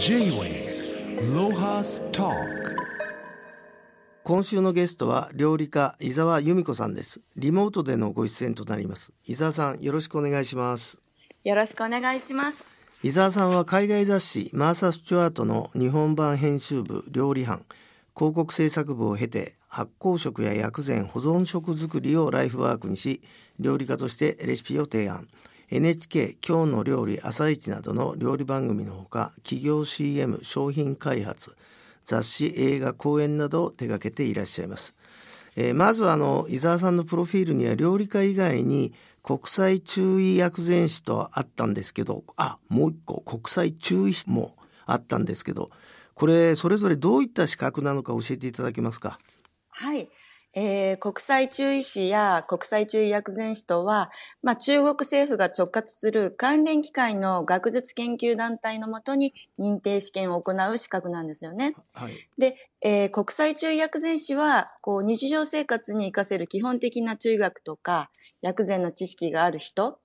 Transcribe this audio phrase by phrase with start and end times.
[0.00, 2.30] J-Way ロハスタ
[4.22, 7.20] 今週のゲストは料理家伊沢由美子さんです。
[7.34, 9.12] リモートでのご出演となります。
[9.26, 11.00] 伊沢さんよろしくお願いします。
[11.42, 12.80] よろしくお願いします。
[13.02, 17.64] 伊沢さんは海外雑誌マーサ・スチュワートの日本版編集部料理班
[18.16, 23.20] 広告制作部を経て発酵食や薬膳保存食作りをライフワークにし
[23.58, 25.26] 料理家としてレシピを提案
[25.70, 31.54] NHK 今日の料理朝市などの料理番組のほか企業 CM 商品開発
[32.06, 34.94] 雑誌映画講演などを手掛けていらっしゃいます、
[35.56, 45.68] えー、まずあの伊沢さんのプロフィールには料理家以外に国際注意薬膳師とあったんですけどあもう一個国際注意師もあったんですけど
[46.14, 49.18] これそれぞれどういった資格なのか教えていただけますか？
[49.68, 50.08] はい。
[50.60, 54.10] えー、国際中医師や国際中医薬膳師とは、
[54.42, 61.76] まあ、中国政府が直轄する関連機関の学術研究団体のもとに認定試験を行う資格なんですよね。
[61.94, 68.10] はい、で、えー、国際中医薬膳師はこう日常生活に活かせる基本的な中医学とか
[68.42, 70.00] 薬膳の知識がある人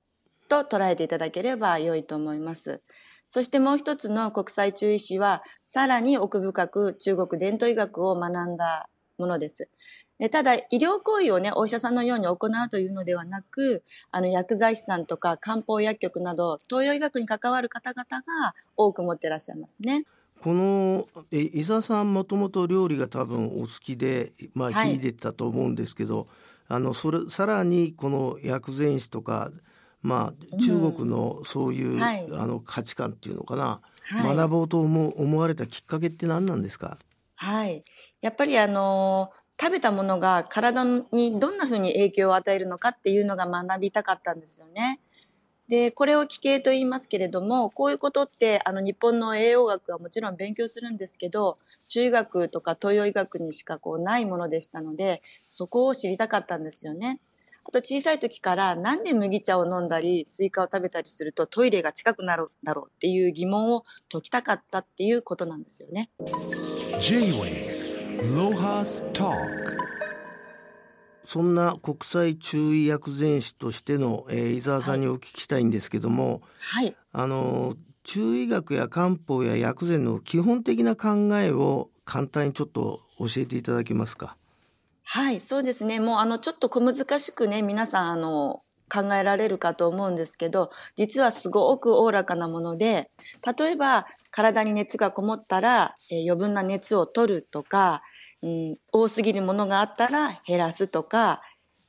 [0.50, 2.84] と捉えていただければ良いと思います。
[3.28, 9.70] そしてもう一つの国際中医師は、さらに奥深く中国伝統医学を学んだものです。
[10.30, 20.06] ただ、医療行為をね、お医者さんのように行うというのではなく、あの、薬剤師さんとか漢方薬局など、東洋医学に関わる方々が多く持ってらっしゃいますね。
[20.42, 26.28] このえ伊沢さんもともと料理が多分お好きで、まあ、秀でたと思うんですけど、はい、
[26.68, 29.52] あのそれさらにこの薬膳師とか、
[30.02, 36.98] まあ、中国のそういう、うんはい、あの価値観っていうのかな、はい、学ぼうと思思われたきっかけって何なんですか？
[37.36, 37.82] はい。
[38.20, 45.00] やっぱりあの食べたものが体にどんなふうに影響を与えるのかっていうのが学びたかったんですよね。
[45.70, 57.22] で、これを帰経と言いますけれども、こういうことって、あの、日本の栄養学はもちろん勉強するんですけど、中医学とか東洋医学にしかこうないものでしたので、そこを知りたかったんですよね。
[57.66, 66.10] あと小さい時からなんで麦茶を飲んだり、スイカを食べたりするとトイレが近くなるんだろうっていう疑問を解きたかったっていうことなんですよね。
[67.02, 67.73] J-Way
[71.26, 84.36] そんな国際中医薬膳師としての、えー、伊沢さんにお聞きしたいんですけども、はい、あの中医学や漢方や薬膳の基本的な考えを簡単にちょっと教えていただけますか？
[85.04, 86.00] はい、そうですね。
[86.00, 88.62] もうあのちょっと小難しくね、皆さんあの
[88.94, 93.10] 考えられるかと思うんですけど、実はすごくおおらかなもので、
[93.58, 98.02] 例えば体に熱がこもったら、えー、余分な熱を取るとか、
[98.44, 101.42] うん、多すぎるものがあったら減らすとか、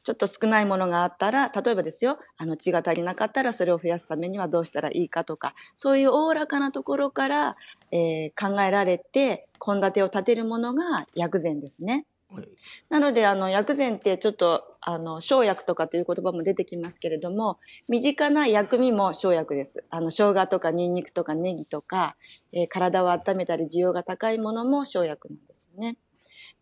[0.04, 7.56] ちょっと少ないものがあったら、例えばですよ、あの血が足りなかったらそれを増やすためにはどうしたらいいかとか、そういうおおらかなところから、
[7.90, 12.06] えー、考えられて、献立を立てるものが薬膳ですね。
[12.30, 12.48] はい、
[12.90, 19.84] なので、あの、薬膳ってちょっと、あの、生薬とかという言葉も出てきますけれども、身近な薬味も生薬です。
[19.88, 22.16] あの、生姜とかニンニクとかネギとか、
[22.52, 25.96] えー、体を温めたり需要が高いものも生薬なんですよね。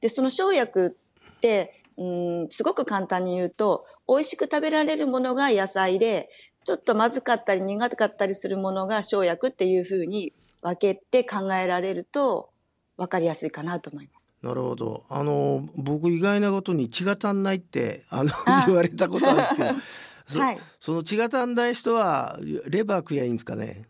[0.01, 0.97] で、その生薬
[1.37, 6.29] って、うん、すごく簡単に言うと、美味しく食べられるものが野菜で、
[6.65, 10.33] ちょっとまずかったり苦かったりするものが生薬っていうふうに
[10.63, 12.51] 分けて考えられると
[12.97, 14.33] 分かりやすいかなと思います。
[14.43, 15.05] なるほど。
[15.09, 18.31] あの僕意外なことに血が足んないってあの
[18.67, 19.69] 言われたことあるんですけど、
[20.41, 22.39] はい、その血が足んない人は
[22.69, 23.85] レバー食やいいんですかね？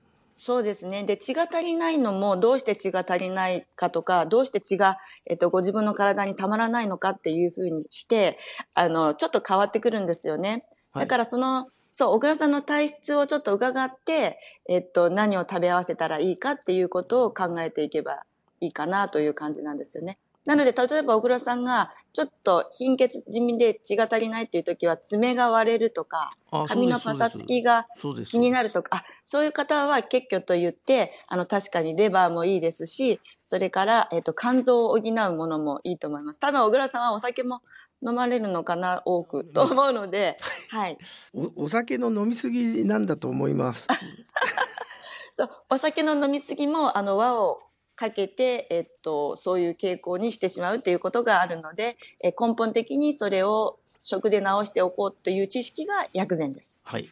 [0.44, 1.04] そうですね。
[1.04, 8.40] で、血が足りないのも、どうして血が足りないかとか、どうして血が、えっと、ご自分の体にたまらないのかっていうふうにして、
[8.74, 10.64] あの、ちょっと変わってくるんですよね。
[10.96, 18.24] だからその、はい、そう、小倉さんの体質をちょっと伺って、えっと、何を食べ合わせたらいいかっていうことを考えていけば
[18.58, 20.18] いいかなという感じなんですよね。
[20.44, 26.30] なので、例えば小倉さんが、ちょっと貧血地味で血が足りないっていう時は、爪が割れるとか、
[26.66, 27.86] 髪のパサつきが
[28.26, 36.40] 気になるとか、あそういう方は結局と言って、あの、確かにレバーもいいですし、それから、えっ、ー、と、肝臓を補うものもいいと思います。
[36.40, 37.62] 多分、小倉さんはお酒も
[38.06, 40.36] 飲まれるのかな、多く、と思うので、
[40.70, 40.98] はい。
[41.32, 43.86] おお酒の飲みすぎなんだと思います。
[45.34, 47.60] そう、お酒の飲みすぎも、あの、和を
[48.02, 56.80] かけて、えっと、そういう傾向にしてしまうっていうことがあるので、え根本的にそれを食で治しておこうという知識が薬膳です。
[56.82, 57.08] はい。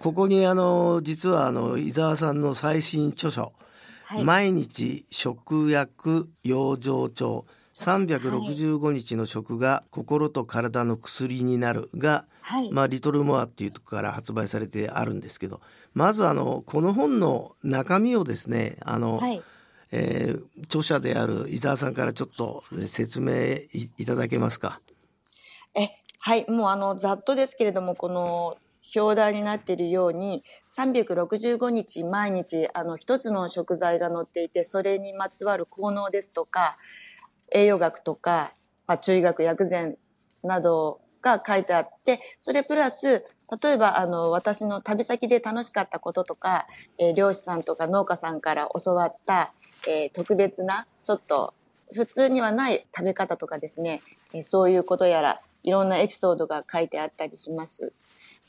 [0.00, 3.52] ここにあの実はあの伊沢さんの最新著書、
[4.06, 12.70] はい、毎日食薬養生帳365日の食が心と体の薬になるが、はい。
[12.72, 15.60] まあ、リトルモアっていうところから発売されてあるんですけど
[15.94, 19.42] まずあのこの本の中身をですねあの、はい。
[19.92, 23.32] えー著者である伊沢さんからちょっと説明
[23.72, 24.80] いいただけますか？
[25.74, 26.50] え、はい。
[26.50, 28.56] もうあの、ざっとですけれども、この、
[28.94, 30.42] 表題になっているように、
[30.76, 36.78] 365日毎日、あの、一つの食材が載っていて、それにまつわる効能ですとか、
[37.52, 38.52] 栄養学とか、
[38.86, 39.96] まあ、中医学、薬膳
[40.42, 43.24] などが書いてあって、それプラス、
[43.62, 46.66] 例えば、あの、私の旅先で楽しかったこととか、
[46.98, 49.52] えー漁師さんとか農家さんから教わった、
[49.88, 51.54] えー特別な、ちょっと、
[51.94, 54.02] 普通にはない食べ方とかですね、
[54.32, 57.92] えーそういうことやら、いろんなエピソードが書いてあったりします。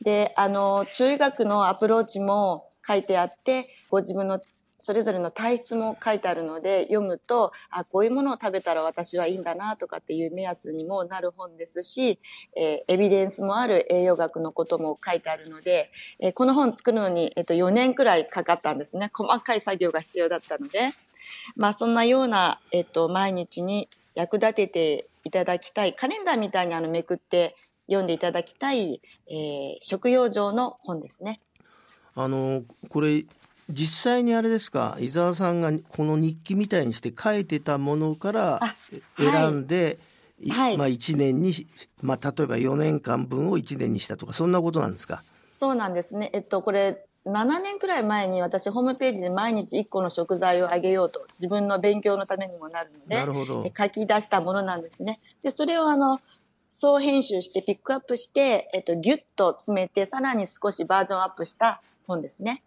[0.01, 4.39] で、あの、中医学のアプローチも書いてあって、ご自分の
[4.79, 12.19] それぞれの体質も書いてあるので、読むと、あ、こういうものを食べたら私はいいんだなとかっていう目安にもなる本ですし、
[12.55, 19.09] えーエビデンスもある栄養学のことも書いてあるので、えーこの本作るのに、えっと、4年くらいかかったんですね。
[19.13, 20.91] 細かい作業が必要だったので。
[21.55, 27.55] まあ、そんなような、えっと、毎日に役立てていただきたい、カレンダーみたいにあのめくって
[27.87, 31.41] 読んでいただきたい、えー食用上の本ですね。
[32.15, 33.25] あのこれ
[33.69, 38.75] 実際にあれですか伊沢さんがこの日記みたいにして書いてたものからあ
[39.17, 39.99] 選んで、
[40.39, 41.53] いはいまあ、1年に、
[42.01, 45.21] まあ、例えば4年間分を1年にしたとかそんなことなんですか？
[45.59, 46.29] そうなんですね。
[46.33, 55.19] えっと、これ、7年くらい前に私ホームページで毎日1個の食材をあげようと自分の勉強のためにもなるので書き出したものなんですね。
[55.41, 56.21] で、それをあの、
[56.69, 62.61] 総編集してピックアップして、えっと、ギュッと詰めてさらに少しバージョンアップした本ですね。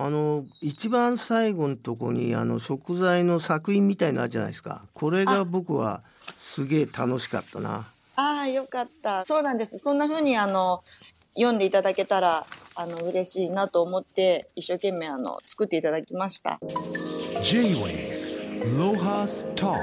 [0.00, 6.02] あの一番最後のとこにあの食材の作品みたいなのあるじゃないですかこれが僕は
[6.36, 7.84] すげえ楽しかったな
[8.14, 9.24] ああ、よかった。
[9.24, 9.78] そうなんです。
[9.78, 10.82] そんな風にあの、
[11.34, 16.58] 読んでいただけたら、あの、嬉しいなと思って、一生懸命あの、作っていただきました。
[17.44, 18.18] J-Way
[18.76, 19.78] Lohas Talk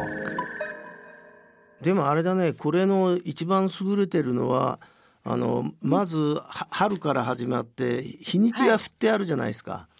[1.81, 4.79] でもあれだねこれの一番優れてるのは
[5.23, 9.94] あのまずは春から始まって日にちが振ってあるじゃないですか、はい。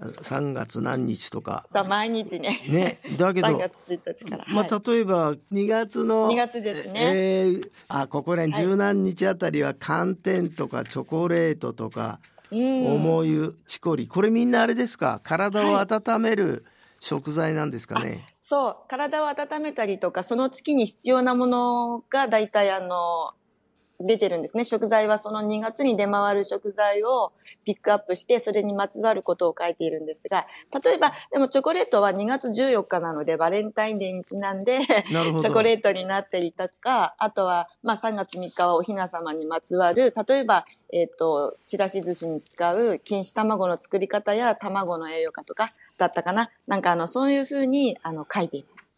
[0.00, 1.66] 3月何日とか。
[1.72, 2.60] さあ毎日ね。
[2.68, 4.44] ねだけど3月1日から。
[4.48, 7.00] まあ、例えば2月の2月ですね。
[7.14, 12.20] えーあここらはい十何日あたりは寒天とかチョコレートとか、
[12.50, 12.58] うん。
[13.04, 14.08] 重湯チコリ。
[14.08, 15.20] これみんなあれですか？
[15.22, 16.64] 体を温める
[16.98, 23.32] 食材なんですかね、そう、体を温めたりとか、その月に必要なものが大体あの、
[24.06, 24.64] 出てるんですね。
[24.64, 27.32] 食材はその2月に出回る食材を
[27.64, 30.46] ピックアップして、それにまつわることを書いているんですが、
[30.84, 46.50] 例えば、でもチョコレートは2月14日なので、バレンタインデーにちなんで、チョコレートになっていたか、あとは、まあ3月3日はおひな様にまつわる、例えば、えっ、と、ちらし寿司に使う錦糸卵の作り方や卵の栄養価とかだったかな。
[46.66, 48.91] なんかあの、そういうふうに、あの、書いています。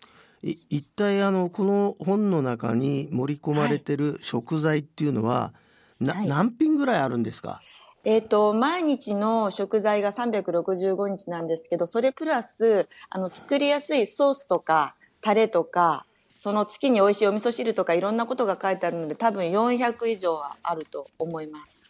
[0.44, 5.52] い一体あのこの本の中に盛り込まれてる食材っていうのは、
[6.00, 6.28] なはい。
[6.28, 7.62] 何品ぐらいあるんですか？
[8.04, 16.04] えっ、と、毎日の食材が365日なんですけど、それプラス、あの、作りやすいソースとか、タレとか、
[16.36, 21.82] その月に美味しいお味噌汁とかいろんなことが書いてあるので、多分400以上はあると思います。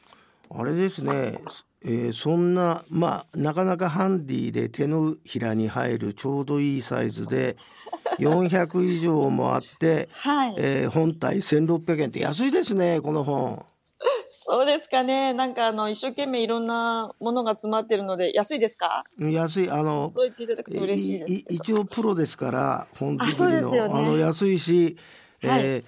[0.56, 1.40] あれですね、
[1.84, 7.56] えーそんなまあなかなかハンディで手のひらに入るちょうどいいサイズで
[8.18, 10.54] 400以上もあって、はい。
[10.58, 13.64] えー本体1600円って安いですねこの本。
[14.46, 15.32] そうですかね。
[15.32, 19.04] なんかあの、一生懸命いろんなものが詰まってるので、安いですか？
[19.18, 19.70] 安い。
[19.70, 20.12] あの
[21.48, 23.74] 一応プロですから本作りの。
[23.74, 23.94] よね。
[23.94, 24.96] あの安いし、
[25.42, 25.60] はい。
[25.62, 25.84] えー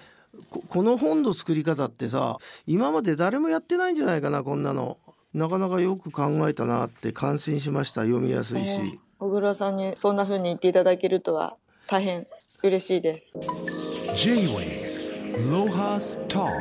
[0.51, 4.97] ここの本の作り方ってさ今まで誰もやってないんじゃないかなこんなの。
[5.33, 8.01] なかなかよく考えたなって感心しました。
[8.01, 11.57] 読みやすいし、えー小倉さんにそんな風に言っていただけるとは
[11.89, 12.27] 大変
[12.63, 13.37] 嬉しいです。
[14.17, 16.51] J-Way Lohas Talk.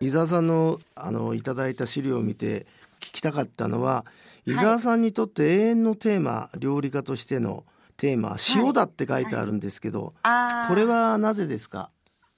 [0.00, 2.66] 伊沢さんのあのいただいた資料を見て
[3.00, 4.04] 聞きたかったのは
[4.46, 7.62] 伊沢さんにとって永遠のテーマ、料理家としての
[7.96, 11.90] テーマ塩だって書いてあるんですけど、あこれはなぜですか？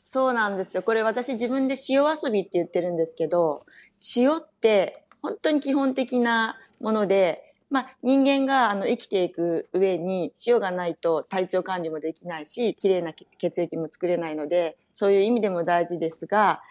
[0.04, 0.82] そうなんですよ。
[0.82, 3.64] これ私自分で塩遊びって言ってるんですけど、
[4.14, 16.62] 塩って本当に基本的なもので、まあ人間があの生きていく上に塩がないと体調管理もできないし、綺麗な血液も作れないので、そういう意味でも大事ですが、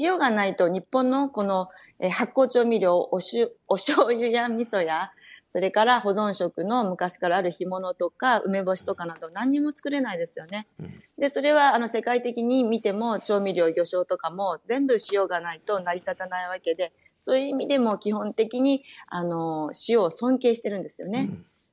[0.00, 5.12] 塩がないと日本のこのえー発酵調味料、おしゅ お醤油や味噌や、
[5.48, 10.66] それから保存食の昔からある干物とか梅干しとかなど何にも作れないですよね。
[10.78, 16.92] うんで、それはあの世界的に見ても調味料、魚醤とかも全部塩がないと成り立たないわけで、
[17.26, 21.28] そういう意味でも基本的にあの塩を尊敬してるんですよね。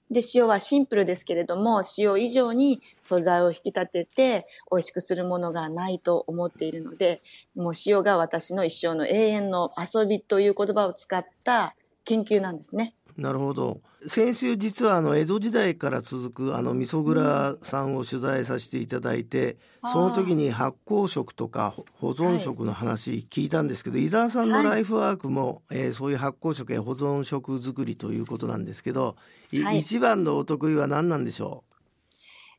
[0.10, 7.22] で、塩はシンプルですけれども、塩以上に素材を引き立てて美味しくするものがないと思っているので、
[7.56, 12.96] もう塩が私の一生の永遠の遊びという言葉を使った研究なんですね。
[13.18, 13.82] なるほど。
[14.08, 19.92] 先週実はあの江戸時代から続くあの味噌蔵さんを取材させていただいて、うん。
[19.92, 29.16] その時に発酵食とかほ保存食の話聞いたんですけど、伊沢さんのライフワークも、えーそういう発酵食や保存食作りということなんですけど、
[29.52, 29.80] いはい。
[29.80, 31.64] 一番のお得意は何なんでしょ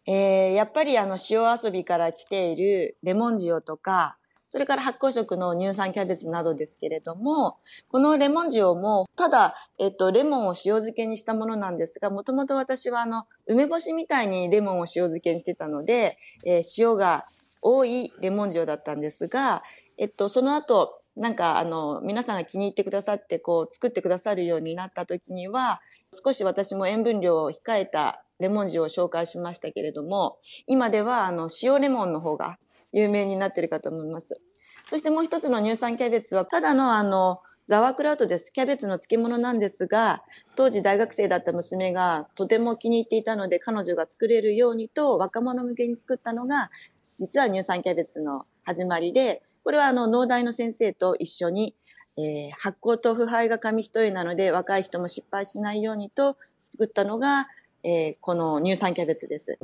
[0.06, 4.18] えーやっぱりあの塩遊びから来ているレモン塩とか、
[4.54, 7.58] それから発酵食の乳酸キャベツなどですけれども、
[7.88, 17.26] このレモン塩も、ただ、えっと、レモンを塩漬けにしたものなんですが、もともと私はあの、梅干しみたいにレモンを塩漬けにしてたので、えー塩が
[17.62, 19.64] 多いレモン塩だったんですが、
[19.98, 25.80] えっと、その後、なんかあの、皆さんが気に入ってくださって、こう、作ってくださるようになった時には、
[26.12, 32.56] 少し私も塩分量を控えたレモン塩を紹介しましたけれども、今ではあの塩レモンの方が
[32.94, 34.40] 有名になってるかと思います。
[34.88, 38.52] そしてもう一つの乳酸キャベツは、ただのあの、ザワークラウトです。
[38.52, 40.22] キャベツの漬物なんですが、
[40.54, 46.70] 当時大学生だった娘がとても気に入っていたので、彼女が作れるようにと若者向けに作ったのが、
[47.18, 51.74] 実は乳酸キャベツの始まりで、これはあの、農大の先生と一緒に、
[52.16, 56.36] えー発酵と腐敗が紙一重なので、若い人も失敗しないようにと
[56.68, 57.48] 作ったのが、
[57.82, 59.58] えーこの乳酸キャベツです。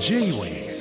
[0.00, 0.71] J-Way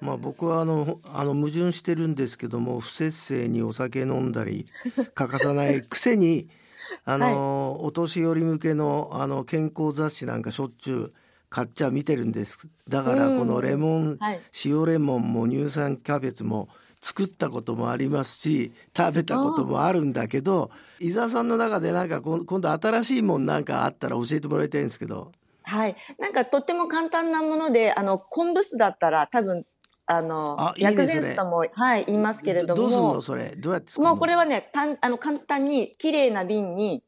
[0.00, 4.66] まあ、僕はあのあの矛盾してるんですけども不節制にお酒飲んだり
[5.14, 6.48] 欠かさないくせに
[7.04, 11.12] あの、お年寄り向けのあの健康雑誌なんかしょっちゅう
[11.48, 12.66] 買っちゃ見てるんです。
[12.88, 13.38] だからうん。
[13.38, 14.40] このレモン、はい。
[14.64, 16.68] 塩レモンも乳酸キャベツも
[17.02, 25.32] 作ったこともありますし食べたこともあるんだけど伊沢さんの中でなんか今度新しいもんなんかあったら教えてもらいたいんですけど
[25.64, 25.96] はい。
[26.18, 29.64] なんかとっても簡単なもので、あの、昆布酢だったら多分、
[30.06, 32.82] あの、あいいね薬膳酢とも、はい、言いますけれども。
[32.82, 33.54] どどうすんのそれ？
[33.56, 37.02] どうやってもうこれはね、たんあの簡単に綺麗な瓶に、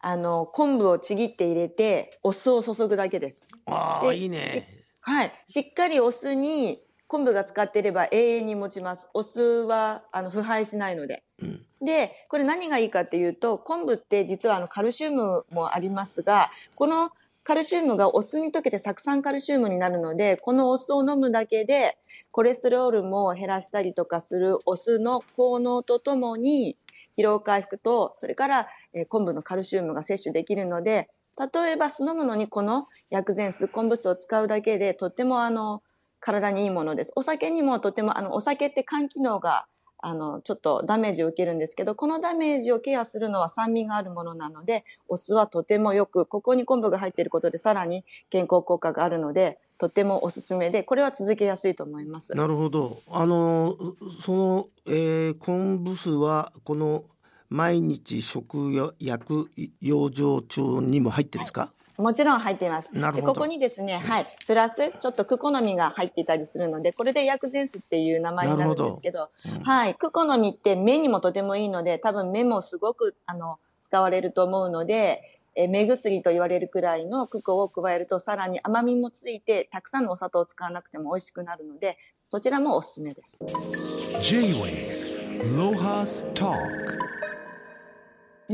[0.00, 3.46] あの、昆布をちぎって入れて、お酢を注ぐだけです。
[3.46, 5.32] でああいいねはい。
[5.46, 9.08] しっかりお酢に昆布が使っていれば永遠に持ちます。
[9.14, 11.22] お酢は、あの、腐敗しないので。
[11.40, 17.10] うんで、これ何がいいかっていうと、昆布って実はあのカルシウムもありますが、この
[17.44, 21.98] カルシウムがお酢に溶けて酢酸カルシウムになるので、このお酢を飲むだけで、
[22.30, 26.76] コレステロールも減らしたりとかするお酢の効能とともに、
[27.18, 35.82] 疲労回復と、それから、え昆布のカルシウムが摂取できるので、例えば酢飲むのにこの薬膳酢、昆布酢を使うだけで、とってもあの、
[36.20, 37.12] 体にいいものです。
[37.16, 39.66] お酒にもとても、あの、お酒って肝機能が
[40.02, 52.34] あの、ちょっとダメージを受けるんですけど、このダメージをケアするのは酸味があるものなので、お酢はとてもよく、ここに昆布が入っていることでさらに健康効果があるので、とてもおすすめで、これは続けやすいと思います。
[52.34, 52.98] なるほど。
[53.10, 53.76] あの
[54.20, 57.04] その、えー、昆布酢はこの
[57.48, 61.72] 毎日食薬養生帳にも入ってるんですか？
[62.02, 62.90] もちろん入っています。
[62.92, 63.26] なるほど。
[63.28, 69.62] でここにですね、はい、プラスちょっとクコの実が入っていたりするので、これで薬膳酢っていう名前になるんですけど、うん。
[69.62, 83.38] はい、クコの実って目にもとてもいいので、多分目もすごくあの使われると思うので、え目薬と言われるくらいのクコを加えるとさらに甘みもついて、たくさんのお砂糖を使わなくても美味しくなるので、そちらもおすすめです。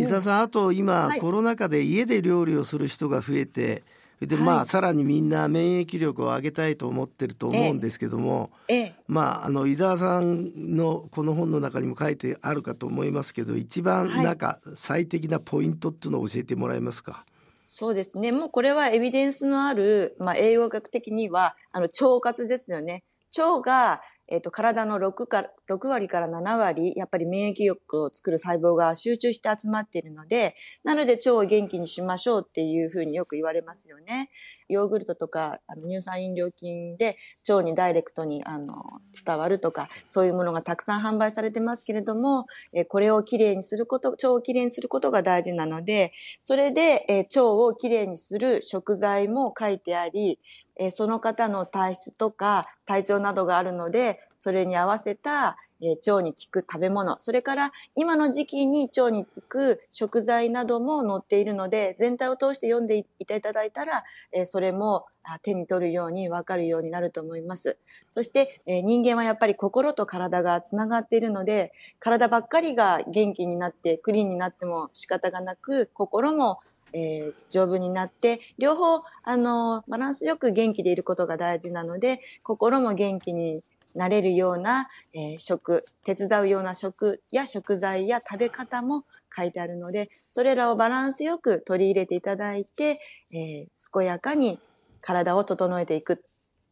[0.01, 3.83] 伊沢さんあと今、はいコロナ禍で家で料理をする人が増えて
[4.21, 17.25] ではいまあさらにみんな免疫力を上げたいと思ってると思うんですけども、ええ、まああの伊沢さんのこの本の中にも書いてあるかと思いますけど一番はいなんか最適なポイントっていうのを教えてもらえますか？
[17.71, 18.33] そうですね。
[18.33, 23.05] もうこれはエビデンスのある、まあ、栄養学的には、あの、腸活ですよね。
[23.37, 30.55] 腸が、えっ、と、体の6から、6割から7割、やっぱり免疫力を作る細胞が集中して集まっているので、
[30.85, 34.31] なので腸を元気にしましょうっていうふうによく言われますよね。
[34.69, 37.17] ヨーグルトとかあの乳酸飲料菌で
[37.49, 38.85] 腸にダイレクトにあの
[39.25, 46.13] 伝わるとかそういうものがたくさん販売されてますけれども、えこれをきれいにすること腸をきれいにすることが大事なので
[46.45, 50.39] それで、え腸をきれいにする食材も書いてあり、
[50.77, 65.07] えその方の体質とか体調などがあるのでそれに合わせたえー腸に効く食べ物、それから今の時期に腸に効く食材なども載っているので、全体を通して読んでいただいたら、えーそれも
[65.43, 67.77] 手に取るように分かるようになると思います。
[68.11, 76.59] そして、えー人間はやっぱり心と体がつながっているので、体ばっかりが元気になってクリーンになっても仕方がなく、心も
[76.93, 83.63] えー丈夫になって、両方、あの、バランスよく元気でいることが大事なので、心も元気に
[83.99, 89.05] なれるような、えー食、手伝うような食や食材や食べ方も
[89.37, 93.01] 書いてあるので、それらをバランスよく取り入れていただいて、
[93.33, 94.61] えー健やかに
[95.01, 96.23] 体を整えていく、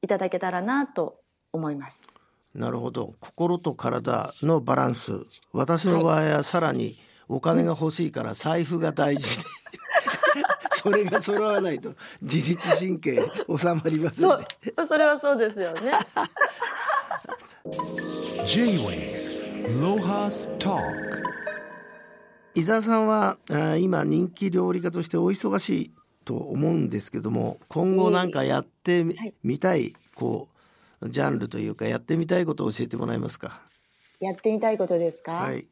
[0.03, 1.21] いただけたらなと
[1.53, 2.07] 思います。
[2.55, 3.15] なるほど。
[3.19, 5.13] 心と体のバランス。
[5.53, 6.97] 私の場合はさらに
[7.29, 9.45] お金が欲しいから財布が大事で
[10.71, 13.27] それが揃わないと自律神経
[13.59, 15.93] 収まりませんそねう、それはそうですよね。
[18.47, 20.83] J-Wave Lohas Talk.
[22.55, 25.93] 伊沢さんはあー今人気料理家としてお忙しい
[26.25, 29.89] と思うんですけども今後なんかやってみはい。
[29.89, 30.49] いこ
[31.01, 33.61] うジャンルというかやってみたいことを教えてもらえますか？
[34.21, 35.67] やってみたいことですか、はい。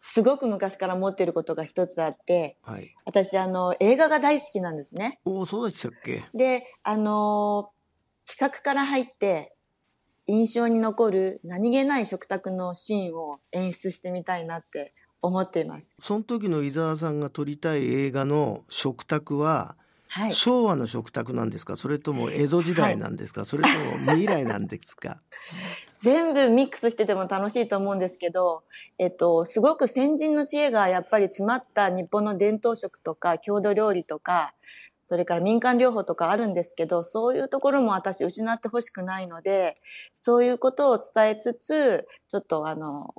[0.00, 2.94] すごく昔から持ってることが一つあって、はい。
[3.04, 5.20] 私、あの、映画が大好きなんですね。
[5.24, 6.24] おおそうでしたっけ？
[6.34, 7.82] で、あのー
[8.24, 9.51] 企画から入って、
[10.26, 15.94] 印象に残る何気ない食卓のシーンを演出してみたいなって思っています。
[15.98, 19.76] その時の伊沢さんが撮りたい映画の食卓は
[20.08, 20.32] はい。
[20.32, 21.78] 昭和の食卓なんですか？
[21.78, 25.18] それとも江戸時代なんですか、それとも未来なんですか？
[26.02, 28.62] 全部ミックスしてても楽しいと思うんですけど、
[28.98, 34.52] えっと、すごく先人の知恵がやっぱり詰まった日本の伝統食とか郷土料理とか、
[35.06, 39.76] それから民間療法とかあるんですけど、そういうところも私失ってほしくないので、
[40.18, 43.14] そういうことを伝えつつ、ちょっとあの、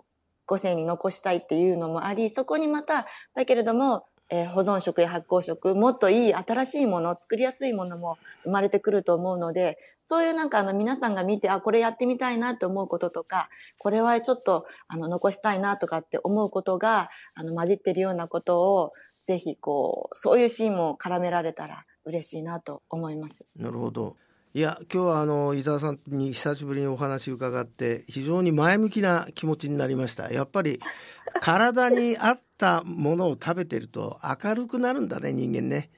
[0.45, 23.45] 後世に残したいっていうのもあり、そこにまた、だけれども、えー保存食や発酵食、もっといい新しいもの、作りやすいものも生まれてくると思うので、そういうなんかあの皆さんが見て、あ、これやってみたいなと思うこととか、これはちょっとあの残したいなとかって思うことが、あの混じってるようなことを、ぜひこう、そういうシーンも絡められたら嬉しいなと思います。
[23.55, 24.15] なるほど
[24.55, 30.79] いや今日はあの伊沢さんに久しぶりにお話伺って非常に前向きな気持ちになりましたやっぱり
[31.41, 35.89] 体に合ったものを食べてると明るくなるんだね人間ね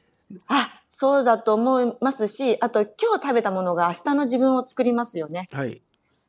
[0.48, 5.50] あ、そうだと思いますし、あと今日食べたものが明日の自分を作りますよね。
[5.52, 5.82] はい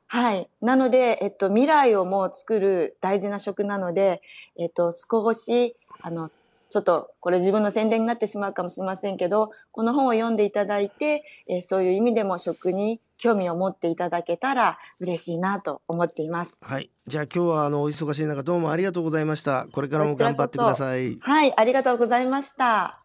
[0.09, 0.49] はい。
[0.61, 4.23] なので、えっと、未来をもう作る大事な食なので、
[4.57, 6.31] えっと、少し、あの、
[6.68, 16.59] ちょっと、これ自分の宣伝になってしまうかもしれませんけど、この本を読んでいただいて、えーそういう意味でも食に興味を持っていただけたら嬉しいなと思っています。
[16.62, 16.90] はい。
[17.07, 19.66] じゃあ今日はあのお忙しい中どうもありがとうございました。
[19.72, 21.18] これからも頑張ってください。
[21.20, 23.00] はい、ありがとうございました。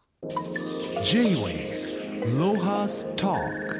[3.16, 3.71] Talk